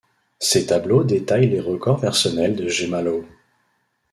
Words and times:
Ces 0.39 0.65
tableaux 0.65 1.03
détaillent 1.03 1.47
les 1.49 1.59
records 1.59 2.01
personnels 2.01 2.55
de 2.55 2.67
Jemma 2.67 3.03
Lowe. 3.03 3.23